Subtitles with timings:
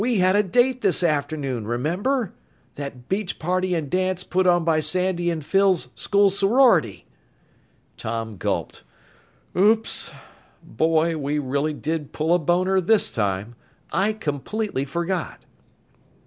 [0.03, 2.33] "We had a date this afternoon, remember?
[2.73, 7.05] That beach party and dance put on by Sandy and Phyl's school sorority!"
[7.97, 8.83] Tom gulped.
[9.55, 10.09] "Oops!
[10.63, 13.53] Boy, we really did pull a boner this time!
[13.91, 15.41] I completely forgot!"